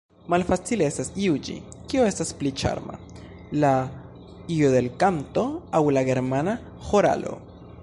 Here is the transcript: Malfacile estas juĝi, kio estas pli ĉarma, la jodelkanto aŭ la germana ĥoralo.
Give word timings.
Malfacile 0.33 0.85
estas 0.91 1.09
juĝi, 1.23 1.57
kio 1.91 2.07
estas 2.11 2.31
pli 2.39 2.51
ĉarma, 2.61 2.97
la 3.65 3.73
jodelkanto 4.55 5.47
aŭ 5.81 5.85
la 5.99 6.07
germana 6.11 6.57
ĥoralo. 6.89 7.39